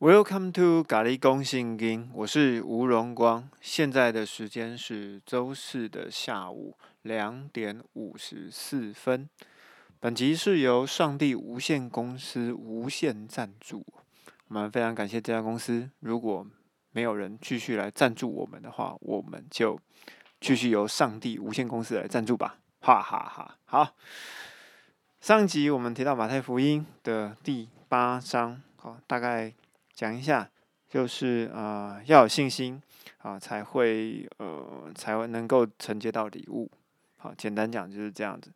[0.00, 3.50] Welcome to 咖喱公信金，我是吴荣光。
[3.60, 9.28] 现在的时间是周四的下午两点五十四分。
[9.98, 13.84] 本集是由上帝无限公司无限赞助，
[14.48, 15.90] 我们非常感谢这家公司。
[16.00, 16.46] 如果
[16.92, 19.78] 没有人继续来赞助我们的话，我们就
[20.40, 22.56] 继续由上帝无限公司来赞助吧。
[22.80, 23.58] 哈哈哈！
[23.66, 23.94] 好，
[25.20, 29.52] 上集我们提到马太福音的第八章，好，大概。
[30.00, 30.50] 讲一下，
[30.88, 32.80] 就是呃要有信心
[33.18, 36.70] 啊，才会呃才会能够承接到礼物。
[37.18, 38.50] 好，简单讲就是这样子。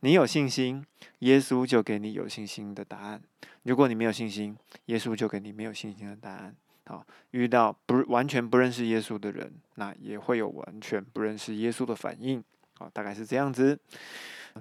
[0.00, 0.82] 你有信心，
[1.18, 3.20] 耶稣就给你有信心的答案；
[3.64, 6.56] 如果你没有信心，耶稣就给你没有信心的答案。
[6.86, 12.42] 好，遇到不完全不认识耶稣的人，那也会有完全不认识耶稣的反应。
[12.78, 13.78] 好，大概是这样子。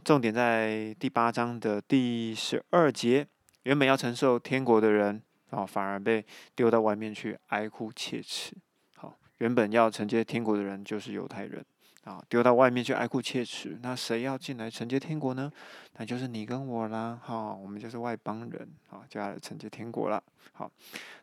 [0.03, 3.25] 重点在第八章的第十二节，
[3.63, 5.23] 原本要承受天国的人。
[5.49, 8.55] 然后反而被丢到外面去哀哭切齿。
[8.95, 11.65] 好，原本要承接天国的人就是犹太人
[12.03, 13.77] 啊，丢到外面去哀哭切齿。
[13.81, 15.51] 那谁要进来承接天国呢？
[15.97, 17.19] 那就是你跟我啦。
[17.21, 20.23] 哈，我们就是外邦人啊，就要承接天国了。
[20.53, 20.71] 好，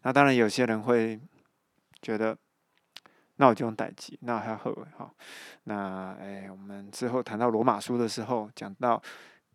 [0.02, 1.18] 那当然有些人会
[2.02, 2.36] 觉得，
[3.36, 5.14] 那我就用代记，那还要后好。
[5.64, 9.02] 那哎，我们之后谈到罗马书的时候，讲到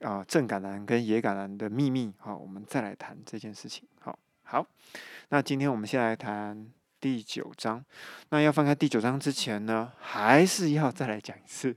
[0.02, 3.88] 啊正橄榄跟野橄榄的秘密，好，我们再来谈这件事情。
[4.00, 4.18] 好。
[4.52, 4.68] 好，
[5.30, 7.82] 那今天我们先来谈第九章。
[8.32, 11.74] 那要翻开第九章之前呢，还是要再来讲一次，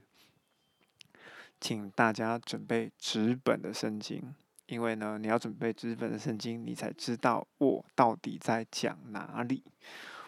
[1.61, 9.63] 请大家准备纸本的圣经，因为呢，你要准备纸本的圣经，你才知道我到底在讲哪里。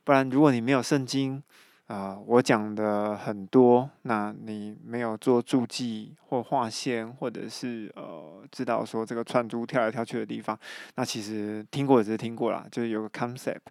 [0.06, 1.44] 不然，如果你没有圣经，
[1.88, 10.60] 啊，我讲的很多，那你没有做注记或划线，或者是呃，知道说这个串珠跳来跳去的地方，
[10.96, 13.62] 那其实听过只是听过啦，就是有个 concept，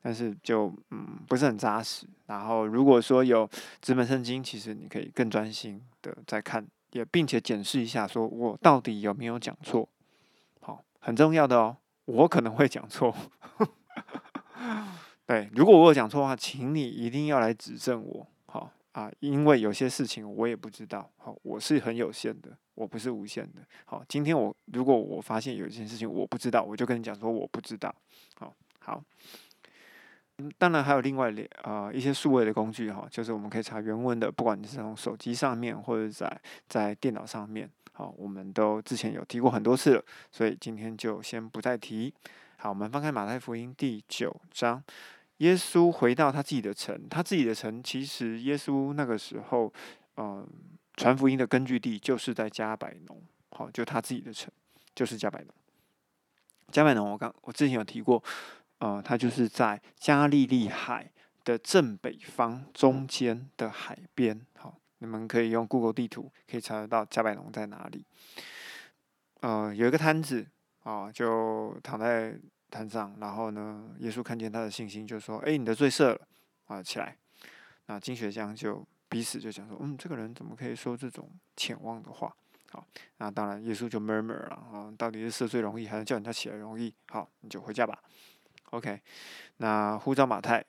[0.00, 2.06] 但是就嗯不是很扎实。
[2.26, 3.50] 然后如果说有
[3.82, 9.88] 纸本圣经，其实你可以更专心的在看，也并且检视一下，说我到底有没有讲错，
[10.60, 13.12] 好，很重要的哦，我可能会讲错。
[15.28, 27.94] 对，如果我有讲错的话，请你一定要来指正我，好啊，因为有些事情我也不知道，好，我是很有限的，我不是无限的，好，今天我如果我发现有一件事情我不知道，我就跟你讲说我不知道，
[28.36, 29.04] 好，好，
[30.56, 40.02] 当然还有另外两啊一些数位的工具哈，就是我们可以查原文的，不管你是从手机上面或者在在电脑上面，好，我们都之前有提过很多次了，
[40.32, 42.14] 所以今天就先不再提。
[42.56, 44.82] 好，我们翻开马太福音第九章。
[45.38, 49.72] 耶稣回到他自己的城，他自己的城其实耶稣那个时候，
[50.16, 50.46] 嗯，
[50.96, 54.50] 传福音的根据地就是在加百农，好，就他自己的城
[54.94, 55.54] 就是加百农。
[56.72, 58.22] 加百农，我刚我之前有提过，
[58.78, 61.10] 呃，他就是在加利利海
[61.44, 68.04] 的正北方中间的海边，好，你们可以用 Google 地图可以查得到加百农在哪里。
[69.40, 70.46] 呃，有一个摊子，
[70.82, 72.36] 啊，就躺在。
[72.70, 76.28] 摊上，然后呢，耶稣看见他的信心，就说：“哎，你的罪赦了，
[76.66, 77.16] 啊，起来。”
[77.86, 82.34] 那金学江就彼此就讲说：“嗯，这个人怎么可以说这种浅妄的话？”
[82.70, 82.86] 好，
[83.16, 86.92] 那当然，耶稣就 murmur 了啊，到底是赦罪容易，还是叫你他起来容易？
[87.08, 87.98] 好，你就回家吧。
[88.70, 89.00] OK，
[89.56, 90.62] 那呼召马太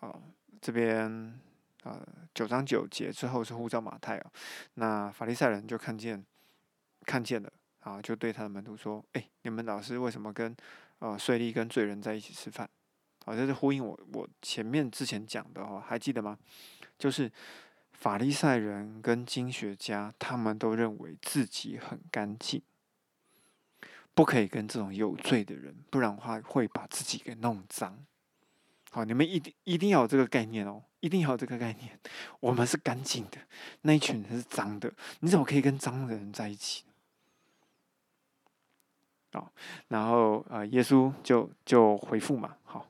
[0.00, 0.14] 啊，
[0.60, 1.40] 这边
[1.84, 1.98] 啊
[2.34, 4.30] 九章九节之后是呼召马太啊，
[4.74, 6.22] 那法利赛人就看见
[7.06, 7.50] 看见了
[7.80, 10.54] 啊，就对他的门徒说：“哎，你们老师为什么跟？”
[10.98, 12.68] 呃，税吏跟罪人在一起吃饭，
[13.24, 16.38] 好，这是呼应我我前面之前讲的哦，还记得吗？
[16.98, 17.30] 就是
[17.92, 22.62] 法利赛人跟经学家，他们都认为自己很干净，
[24.14, 28.02] 不可以跟这种有罪的人，不然的话会把自己给弄脏。
[28.90, 32.00] 好，你们一定一定要有这个概念哦，一定要有这个概念。
[32.40, 33.36] 我们是干净的，
[33.82, 34.90] 那一群人是脏的，
[35.20, 36.85] 你怎么可以跟脏的人在一起？
[39.32, 39.52] 好，
[39.88, 42.86] 然后呃，耶稣就就回复嘛，好，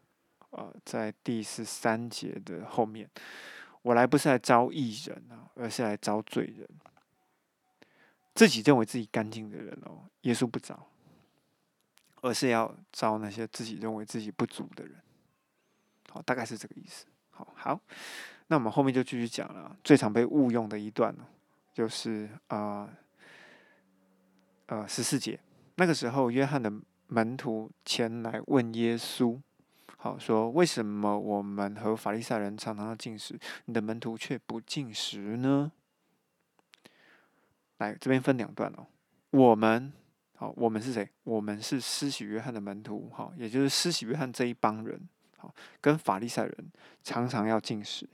[0.51, 3.11] 呃，在第十三节的后面，
[3.83, 6.69] 我来不是来招义人啊，而是来招罪人。
[8.33, 10.87] 自己认为自己干净的人哦，耶稣不招，
[12.21, 14.95] 而是要招那些自己认为自己不足的人。
[16.11, 17.07] 好，大概是这个意思。
[17.31, 17.81] 好，好，
[18.49, 21.27] 那我们后面就继续讲了，最常被误用的一段呢，
[21.73, 22.89] 就是啊，
[24.67, 25.41] 呃，十四节。
[25.77, 26.73] 那个时候，约翰的
[27.09, 29.39] 门徒前来问耶稣
[29.97, 35.73] ：“好说，为什么我们和法利赛人常常要进食，你的门徒却不进食呢？”
[37.79, 38.87] 来，这边分两段哦。
[39.31, 39.93] 我们
[40.37, 41.07] 好，我们是谁？
[41.25, 44.99] 我们是施洗约翰的门徒，哈，也就是施洗约翰这一帮人，
[45.37, 48.09] 好，跟法利赛人常常要进食。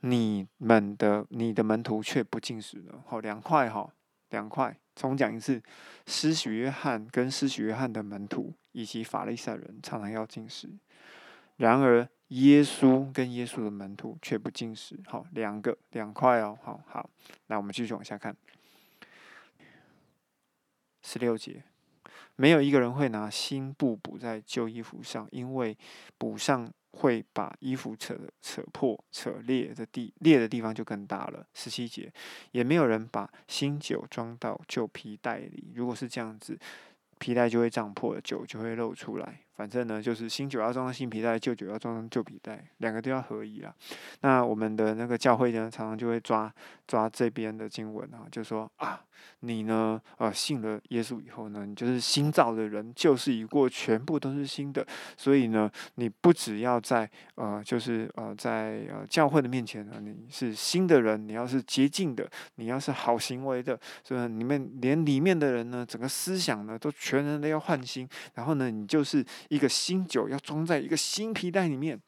[0.00, 3.94] 你们的你的门徒却不进食了，好，两块哈，
[4.30, 4.76] 两块。
[4.94, 5.62] 重讲一次，
[6.06, 10.68] 施洗约翰跟施洗约翰的门徒以及法利赛人常常要进食，
[11.56, 17.10] 然而耶稣跟耶稣的门徒却不进食，好，两个两块哦，好好，
[17.46, 18.36] 那我们继续往下看。
[21.02, 21.62] 十六节，
[22.36, 25.76] 没有一个人会拿新布补在旧衣服上，因为
[26.16, 31.46] 补上会把衣服扯扯破、扯裂的地裂的地方就更大了。
[31.52, 32.12] 十七节，
[32.52, 36.58] 也没有人把新酒装到旧皮袋里，如果是这样子，
[37.18, 39.43] 皮带就会胀破，酒就会漏出来。
[39.54, 43.72] 反正呢，就是新酒要装上新皮带，旧酒要装上旧皮带，两个都要合一啊。
[44.20, 46.52] 那我们的那个教会呢，常常就会抓
[46.86, 49.00] 抓这边的经文啊，就说啊，
[49.40, 54.84] 你呢，呃，信了耶稣以后呢，你就是新造的人，旧事已过，全部都是新的。
[55.16, 68.08] 所以呢，你不只要在呃，就是呃，在呃教会的面前呢，你是新的人，你要是洁净的，你要是好行为的，所以里面连里面的人呢，整个思想呢，都全人都要换新。
[68.34, 69.24] 然后呢，你就是。
[69.48, 72.00] 一个新酒要装在一个新皮带里面，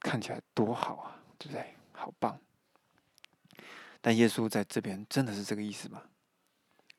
[0.00, 1.74] 看起来多好啊，对不对？
[1.92, 2.38] 好棒！
[4.00, 6.02] 但耶稣在这边真的是这个意思吗？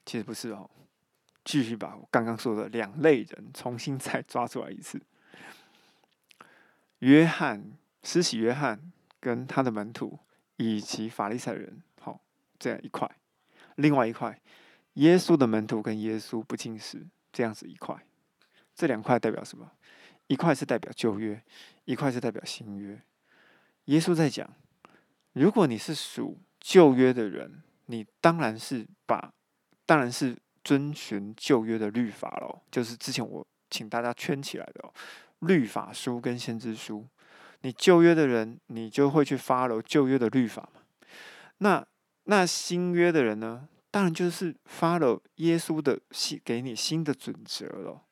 [0.06, 0.70] 其实不是哦。
[1.46, 5.02] 继续把我刚刚说的两类人重新再抓出来一次：
[7.00, 7.72] 约翰、
[8.04, 10.20] 施洗约翰跟他的门徒，
[10.58, 12.22] 以及法利赛人，好，
[12.60, 13.08] 这样一块；
[13.76, 14.40] 另外一块，
[14.96, 18.06] 耶稣的门徒跟耶稣不进食，这样子一块。
[18.80, 19.70] 这两块代表什么？
[20.28, 21.44] 一块是代表旧约，
[21.84, 22.98] 一块是代表新约。
[23.86, 24.50] 耶稣在讲，
[25.34, 29.34] 如果你是属旧约的人，你当然是把，
[29.86, 32.62] 当然是遵循旧约的律法喽。
[32.72, 34.94] 就是之前我请大家圈起来的哦，
[35.40, 37.06] 律法书跟先知书。
[37.64, 40.80] 你旧约的人，你就会去 follow 旧约的律法嘛。
[41.58, 41.86] 那
[42.24, 43.68] 那新约的人呢？
[43.92, 48.04] 当然就是 follow 耶稣的新给你新的准则了。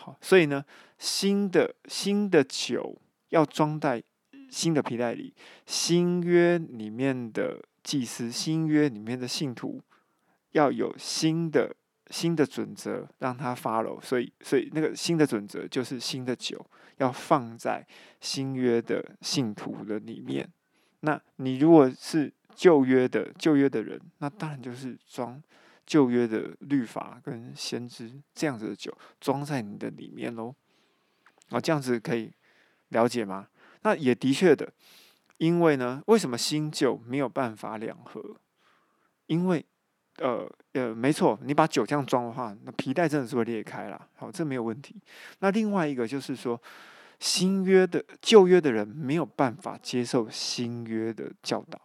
[0.00, 0.64] 好，所以呢，
[0.96, 2.96] 新的新的酒
[3.30, 4.00] 要装在
[4.48, 5.34] 新的皮带里。
[5.66, 9.82] 新约里面的祭司，新约里面的信徒，
[10.52, 11.74] 要有新的
[12.10, 14.00] 新的准则让他 follow。
[14.00, 16.64] 所以，所以那个新的准则就是新的酒
[16.98, 17.84] 要放在
[18.20, 20.48] 新约的信徒的里面。
[21.00, 25.42] 那你如果是旧约的旧约的人，那当然就是装。
[25.88, 30.54] 旧约的律法跟先知这样子的酒装在你的里面喽，
[31.48, 32.30] 啊，这样子可以
[32.90, 33.48] 了解吗？
[33.80, 34.70] 那也的确的，
[35.38, 38.36] 因为呢，为什么新旧没有办法两合？
[39.28, 39.64] 因为，
[40.18, 44.08] 呃呃，没错，你把酒这样装的话，那皮带真的是会裂开了。
[44.16, 44.94] 好，这没有问题。
[45.38, 46.60] 那另外一个就是说，
[47.18, 51.80] 新约的旧约的人没有办法接受新约的教导。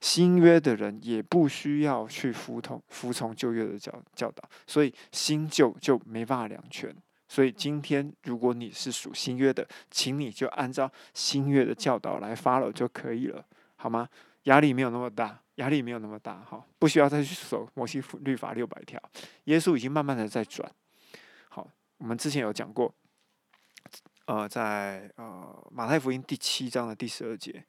[0.00, 6.94] 新约的人也不需要去服从服从旧约的教教导，所以新旧就没办法两全。
[7.28, 13.44] 所以今天如果你是属新约的，请你就按照新约的教导来 follow 就可以了，
[13.76, 14.08] 好吗？
[14.44, 18.98] 压力没有那么大，压力没有那么大，哈，不需要再去守摩西律法六百条。
[19.44, 20.70] 耶稣已经慢慢的在转。
[21.50, 21.68] 好，
[21.98, 22.94] 我们之前有讲过，
[24.24, 27.62] 呃，在呃马太福音第七章的第十二节，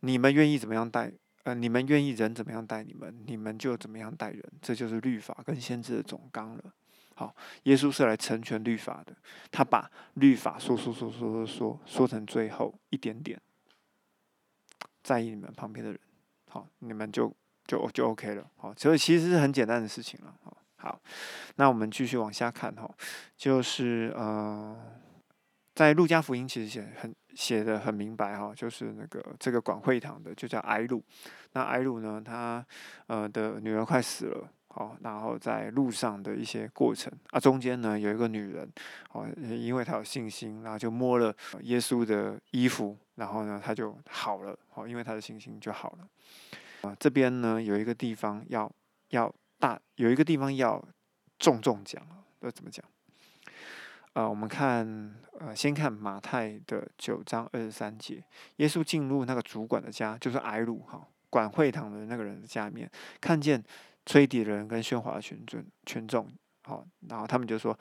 [0.00, 1.12] 你们愿意怎么样带？
[1.46, 6.74] 呃，你们愿意人怎么样待你们，你们就怎么样待人，这就是律法跟先知的总纲了。
[7.14, 9.14] 好，耶稣是来成全律法的，
[9.52, 13.40] 他把律法说说说说说说说成最后一点点，
[15.04, 16.00] 在意你们旁边的人，
[16.50, 17.32] 好，你们就
[17.64, 18.50] 就就 OK 了。
[18.56, 20.34] 好，所以其实是很简单的事情了。
[20.42, 21.00] 好，好，
[21.54, 22.92] 那我们继续往下看哈，
[23.36, 24.76] 就是呃。
[25.76, 31.04] 在路加福音其实写很写的很明白哈，就是那个这个管会堂的就叫埃路，
[31.52, 32.64] 那埃路呢，他
[33.08, 38.66] 呃的女儿快死了，好，然后在路上的一些过程啊，中间呢有一个女人，
[39.12, 46.88] 哦，因为她有信心，然后就摸了耶稣的衣服，然后呢他就好了，好，因为他的信心就好了。
[46.88, 48.72] 啊，这边呢有一个地方要
[49.10, 50.82] 要大，有一个地方要
[51.38, 52.02] 重重讲
[52.40, 52.82] 要怎么讲？
[54.16, 58.24] 呃，我们看，呃，先看马太的九章二十三节，
[58.56, 63.62] 耶稣进入那个主管的家，就是埃鲁哈管会堂的那个人的家里面，看见
[64.06, 66.26] 吹笛的人跟喧哗的群众群众，
[66.62, 67.78] 好，然后他们就说，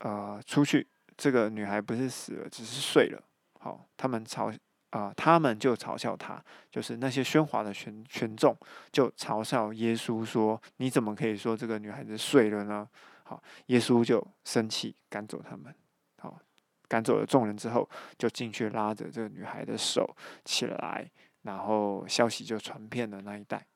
[0.00, 0.86] 呃，出去，
[1.16, 3.22] 这个女孩不是死了，只是睡了，
[3.58, 4.54] 好，他们嘲，
[4.90, 6.38] 啊，他们就嘲笑他，
[6.70, 8.54] 就是那些喧哗的群群众
[8.92, 12.86] 就嘲笑耶稣说：“你怎么可以说这个女孩子睡了呢？”
[13.28, 15.74] 好，耶稣就生气赶走他们。
[16.18, 16.40] 好，
[16.86, 21.10] 赶走了众人之后，就进去拉着这个女孩的手起来，
[21.42, 23.66] 然后消息就传遍了那一带。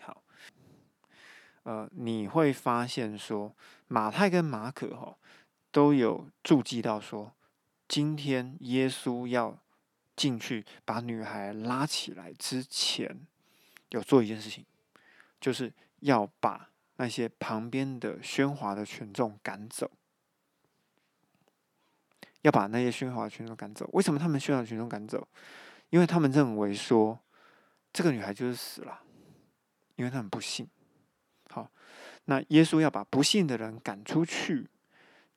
[0.00, 0.24] 好，
[1.62, 3.54] 呃，你会发现说，
[3.86, 5.16] 马太跟马可哈
[5.70, 7.32] 都有注记到说。
[7.86, 9.62] 今天耶稣要
[10.16, 13.26] 进去把女孩拉起来之前，
[13.90, 14.64] 有做一件事情，
[15.40, 16.70] 就是要把
[17.02, 19.90] 那些旁边的喧哗的群众赶走，
[22.42, 23.90] 要把那些喧哗的群众赶走。
[23.92, 25.26] 为什么他们喧哗的群众赶走？
[25.90, 27.18] 因为他们认为说
[27.92, 29.02] 这个女孩就是死了，
[29.96, 30.68] 因为他们不信。
[31.50, 31.68] 好，
[32.26, 34.68] 那耶稣要把不信的人赶出去。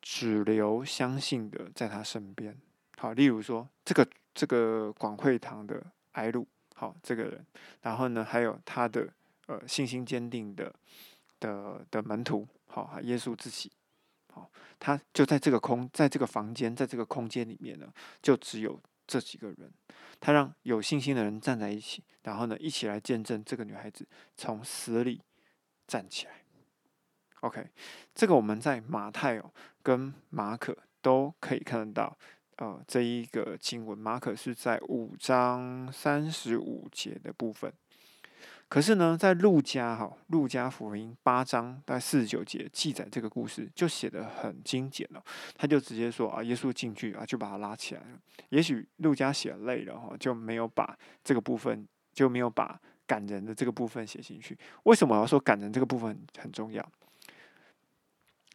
[0.08, 2.56] 只留相信的在他身边。
[2.96, 7.44] 好，例如说这个这个广会堂的埃路，好这个人，
[7.82, 9.12] 然后呢还有他的
[9.48, 10.72] 呃信心坚定的
[11.46, 13.72] 的的门徒，好耶稣自己，
[14.34, 14.50] 好
[14.80, 19.72] 他就在这个空在这个房间在这个空间里面呢，就只有这几个人，
[20.20, 25.22] 他让有信心的人站在一起，然后呢一起来见证这个女孩子从死里
[25.88, 26.44] 站起来。
[27.42, 27.70] OK，
[28.16, 32.18] 这个我们在马太哦跟马可都可以看得到，
[32.56, 37.72] 呃，这一个经文，马可是在五章三十五节的部分，
[38.68, 45.24] 可是呢，在路加哈路加福音八章在四十九节记载这个故事，就写的很精简了，
[45.56, 48.20] 他就直接说啊，耶稣进去啊，就把他拉起来了。
[48.50, 54.58] 也许路加写累了哈，就没有把这个部分就没有把感人的这个部分写进去。
[54.84, 56.86] 为什么要说感人这个部分很重要？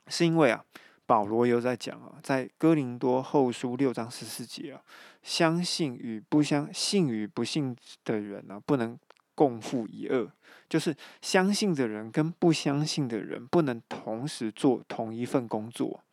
[0.08, 0.62] 是因为啊，
[1.06, 4.82] 保罗又在讲啊，在哥林多后书六章十四节啊，
[5.22, 8.98] 相信与不相信与不信的人呢，不能
[9.40, 10.30] 共负一恶，
[10.68, 16.04] 就是相信的人跟不相信的人不能同时做同一份工作。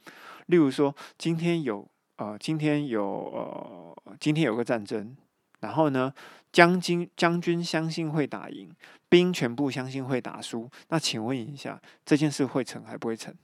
[0.45, 5.17] 例如说，今天有呃，今天有呃，今天有个战争，
[5.59, 6.13] 然后呢，
[6.53, 8.73] 将军将军相信会打赢，
[9.09, 13.35] 兵全部相信会打输，那请问一下，这件事会成还不会成？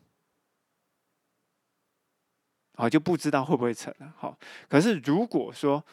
[2.75, 4.13] 好，就不知道会不会成了。
[4.15, 5.83] 好，可是如果说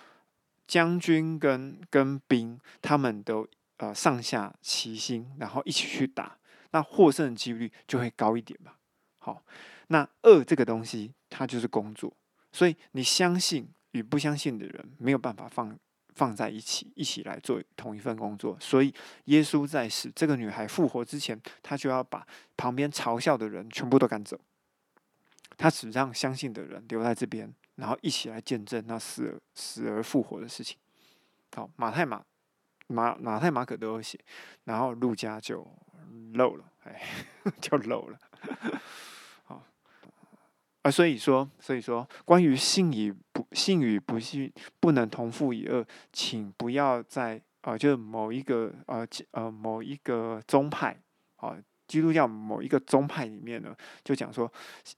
[0.68, 3.48] 将军跟跟兵他们都
[3.80, 6.36] 呃上下齐心，然后一起去打，
[6.72, 8.76] 那获胜的几率就会高一点吧。
[9.18, 9.42] 好，
[9.88, 12.14] 那恶这个东西它就是工作，
[12.52, 15.74] 所以你相信与不相信的人没有办法放
[16.14, 18.54] 放在一起，一起来做同一份工作。
[18.60, 18.92] 所以
[19.24, 22.26] 耶稣在使这个女孩复活之前，他就要把
[22.58, 24.38] 旁边嘲笑的人全部都赶走。
[25.56, 30.76] 他只让相信的人留在这边，然后一起来见证那死死而复活的事情。
[31.54, 32.22] 好，马太马
[32.90, 34.18] 马马太马可都有写，
[34.64, 35.66] 然后路加就
[36.34, 37.00] 漏了，哎，
[37.62, 38.18] 就漏了。
[39.44, 39.62] 好，
[40.82, 51.00] 啊，所以说，所以说，关于信与不信与不信不能同父异恶，请不要在啊，就是某一个呃呃某一个宗派
[51.36, 51.56] 啊。
[51.86, 54.48] 基督教某一个宗派里面呢，就讲说，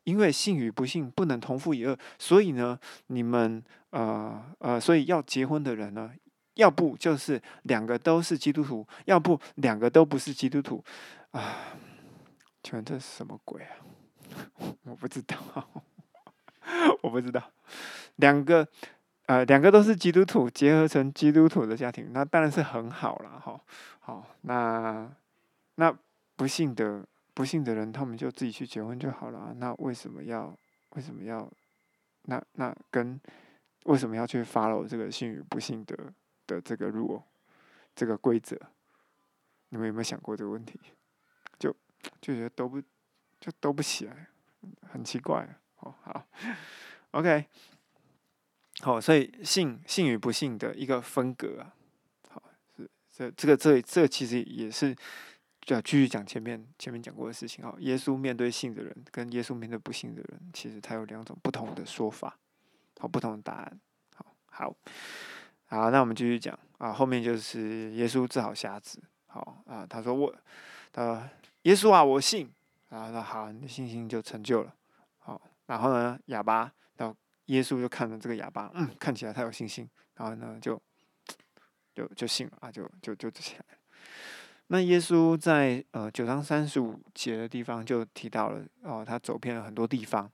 [0.04, 6.12] 因为信与不信不能同父异母，所以呢，你们呃呃，所以要结婚的人呢，
[6.54, 10.85] 要不就是两个都是基督徒，要不两个都不是基督徒
[11.30, 11.75] 啊！
[12.62, 13.76] 请问这是什么鬼啊？
[14.85, 15.37] 我不知道，
[17.02, 17.42] 我不知道，
[18.16, 18.66] 两个
[19.26, 23.61] 呃两个都是基督徒结合成基督徒的家庭，那当然是很好了哈。
[24.00, 25.11] 好，那
[25.76, 25.97] 那。
[26.35, 29.54] 不信的不信的人，他们就自己去结婚就好了。
[29.59, 30.52] 那为什么要
[30.97, 31.49] 为什么要
[32.23, 33.21] 那那跟
[33.85, 35.97] 为什么要去 follow 这个信与不信的
[36.54, 37.23] 的这个 rule
[37.94, 38.56] 这个规则？
[39.71, 40.78] 你们有没有想过这个问题？
[41.59, 41.75] 就
[42.21, 42.80] 就觉得都不
[43.40, 44.28] 就都不起来，
[44.90, 45.49] 很奇怪。
[45.76, 46.26] 哦，好
[47.12, 47.47] ，OK，
[48.80, 51.75] 好，所以信信与不信的一个分隔啊，
[52.28, 52.42] 好，
[52.76, 54.97] 是这这个这这其实也是。
[55.64, 57.73] 就要继续讲前面前面讲过的事情哈。
[57.78, 62.37] 耶稣面对信的人跟耶稣面对不信的人，其实他有两种不同的说法，
[62.99, 63.80] 好不同的答案。
[64.16, 64.76] 好，好，
[65.72, 66.92] 好，那我们继续讲啊。
[66.92, 69.86] 后面就是耶稣治好瞎子，好啊。
[69.86, 70.34] 他说我，
[70.92, 71.26] 呃，
[71.62, 72.52] 耶稣啊，我信
[72.90, 73.08] 啊。
[73.10, 74.74] 那好，你的信心就成就了。
[75.18, 80.78] 好，然后呢，哑巴，然后耶稣就看着这个哑巴，嗯，看起来他有信心，然后呢，就
[81.94, 83.64] 就就信了啊，就就就起来。
[84.66, 90.30] 那耶稣在呃九章三十五节的地方就提到了哦，他走遍了很多地方，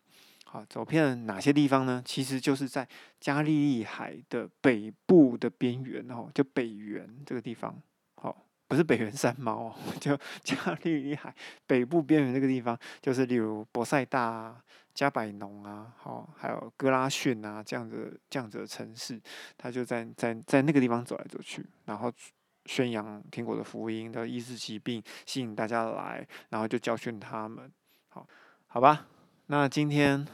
[0.50, 2.02] 好，走遍哪些地方呢？
[2.02, 2.88] 其实就是在
[3.21, 7.78] 加利利海的北部的边缘哦，就北缘这个地方。
[8.14, 11.35] 好，不是北缘山猫哦， 就加利利海
[11.67, 14.64] 北部边缘这个地方，就是例如博塞大啊、
[14.95, 19.21] 加百农啊，好，还有哥拉逊啊这样子这样子的城市，
[19.59, 22.11] 他就在在在那个地方走来走去，然后
[22.64, 27.71] 宣扬天国的福音的医治疾病，吸引大家来，然后就教训他们。
[28.09, 28.26] 好，
[28.67, 29.09] 好吧。
[29.50, 30.26] 那今天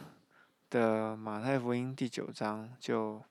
[0.70, 3.22] 的马太福音第九章就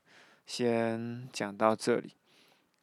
[0.46, 2.14] 先讲到这里。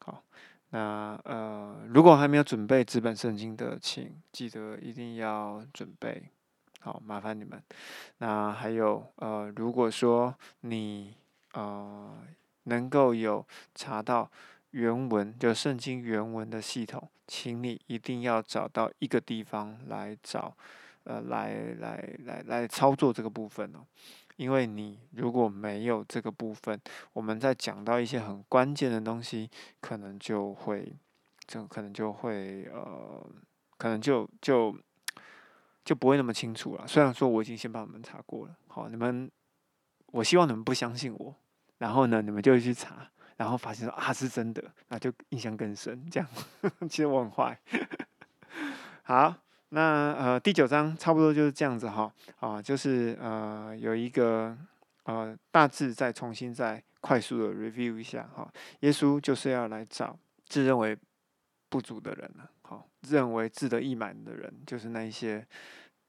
[0.00, 0.22] 好，
[0.68, 6.28] 那呃，如果还没有准备纸本圣经的，请记得一定要准备。
[6.80, 7.62] 好，麻烦你们。
[8.18, 11.16] 那还有呃，如果说你
[11.54, 12.18] 呃
[12.64, 14.30] 能够有查到
[14.72, 20.54] 原文，就圣经原文的系统，请你一定要找到一个地方来找。
[21.10, 23.84] 呃，来来来来操作这个部分哦，
[24.36, 26.80] 因为你如果没有这个部分，
[27.12, 29.50] 我们在讲到一些很关键的东西，
[29.80, 30.94] 可能就会，
[31.48, 33.28] 就可能就会呃，
[33.76, 34.72] 可能就就
[35.84, 36.86] 就不会那么清楚了。
[36.86, 39.28] 虽然说我已经先帮你们查过了，好，你们，
[40.12, 41.34] 我希望你们不相信我，
[41.78, 46.08] 然后呢，你们就去查，然后发现啊是真的，那就印象更深。
[46.08, 46.28] 这样，
[46.88, 47.58] 其实我很坏，
[49.02, 49.34] 好。
[49.70, 54.56] 那呃第九章差不多就是这样子哈啊，就是呃有一个
[55.04, 60.96] 呃大致再重新再快速的 review 一下哈，耶稣就是要来找自认为
[61.68, 65.46] 不足的人了，好，认为自得意满的人，就是那一些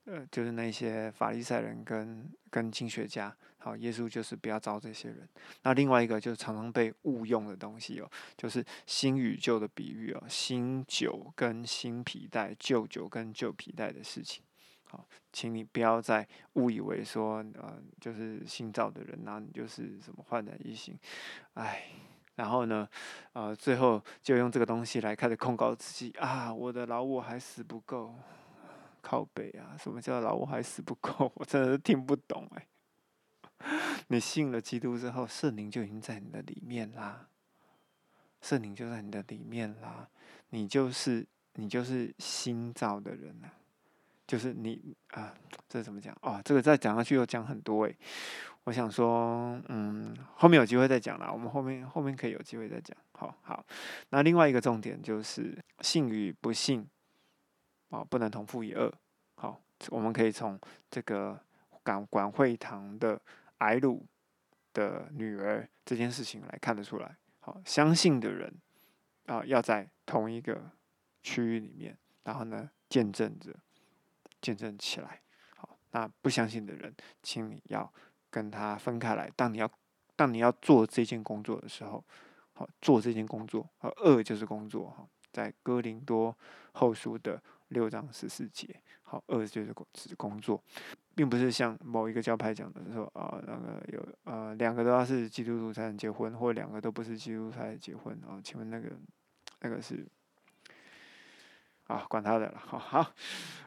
[0.06, 3.36] 呃就是那些法利赛人跟跟经学家。
[3.64, 5.30] 好，耶稣就是不要招这些人。
[5.62, 14.44] 那另外一个就是常常被误用的东西哦，就是新与旧的比喻哦，新酒跟新皮带，旧酒跟旧皮带的事情。
[14.86, 20.98] 好，请你不要再误以为说，呃，就是新造的人，然后你就是什么焕然一新。
[21.54, 21.84] 哎，
[22.34, 22.90] 然后呢，
[23.34, 28.16] 呃，最后就用这个东西来开始控告自己啊，我的老我还死不够，
[29.02, 31.32] 靠背啊，什么叫老我还死不够？
[31.36, 32.68] 我真的是听不懂哎。
[34.08, 37.28] 你信了基督之后，圣灵就已经在你的里面啦。
[38.42, 40.08] 圣灵就在你的里面啦，
[40.50, 43.54] 你就是你就是新造的人了，
[44.26, 45.34] 就是你啊，
[45.70, 46.42] 这怎么讲哦？
[46.44, 47.96] 这个再讲下去又讲很多诶。
[48.64, 51.32] 我想说，嗯，后面有机会再讲啦。
[51.32, 52.98] 我们后面后面可以有机会再讲。
[53.12, 53.64] 好好，
[54.10, 56.88] 那另外一个重点就是信与不信
[57.92, 58.92] 啊，不能同父异二。
[59.36, 61.40] 好，我们可以从这个
[61.84, 63.22] 管管会堂的。
[63.62, 64.04] 矮鲁
[64.74, 68.52] 的女儿这件事情来看得出来，好，相信的人
[69.28, 70.72] 啊，要在同一个
[71.22, 73.54] 区域里面，然后呢，见证着，
[74.42, 75.22] 见证起来，
[75.56, 77.94] 好，那不相信的人，请你要
[78.32, 79.30] 跟他分开来。
[79.36, 79.72] 当你要，
[80.16, 82.04] 当你要做这件工作的时候，
[82.54, 86.36] 好，做这件工作，好，恶就是工作，哈，在哥林多
[86.72, 87.40] 后书的
[87.72, 90.64] 六章十四节，好，恶就是工工作。
[91.14, 98.40] 并不是像某一个教派讲的说啊，那个有呃两个都要是基督徒才能结婚，或两个都不是基督徒才能结婚啊？
[98.42, 98.90] 请问那个
[99.60, 100.08] 那个是
[101.88, 103.14] 啊，管他的了，好好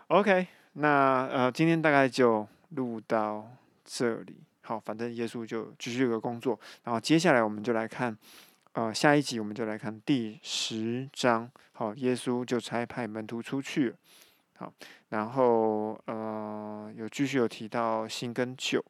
[0.07, 3.47] ，OK，那呃今天大概就录到
[3.85, 8.17] 这里，好，反正耶稣就继续有个工作，然后接下来我们就来看
[8.75, 13.95] 呃下一集，我们就来看第十章，好，耶稣就差派门徒出去。
[14.57, 14.73] 好，
[15.09, 18.85] 然后呃，有继续有提到新跟旧，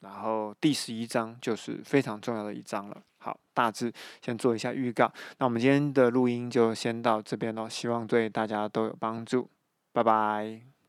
[0.00, 3.02] 然后第十一章就是非常重要的一章了。
[3.18, 5.12] 好，大致先做一下预告。
[5.38, 9.50] 那我们今天的录音就先到这边喽，希望对大家都有帮助。
[9.92, 10.79] 拜拜。